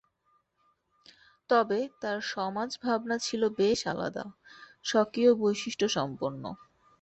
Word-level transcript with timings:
তবে 1.49 1.79
তার 2.01 2.17
সমাজ 2.31 2.69
ভাবনা 2.83 3.15
ছিল 3.19 3.41
বেশ 3.59 3.79
আলাদা, 3.87 4.25
স্বকীয় 4.85 5.31
বৈশিষ্ট্য 5.41 5.87
সম্পন্ন। 5.89 6.43